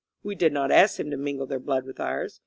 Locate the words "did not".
0.33-0.71